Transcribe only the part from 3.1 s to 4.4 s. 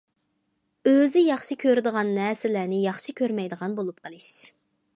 كۆرمەيدىغان بولۇپ قېلىش.